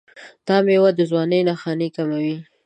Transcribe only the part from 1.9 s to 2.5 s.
کموي.